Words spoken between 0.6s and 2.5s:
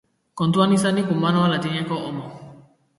izanik humanoa latineko homo.